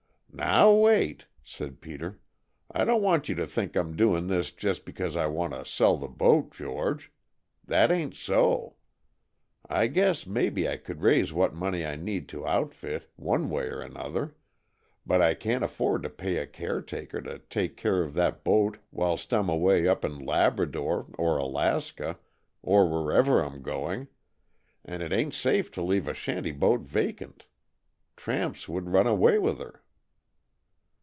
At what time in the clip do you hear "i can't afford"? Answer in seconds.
15.21-16.01